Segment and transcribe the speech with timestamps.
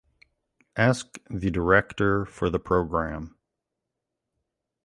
[0.75, 3.35] Ask the Director for the program.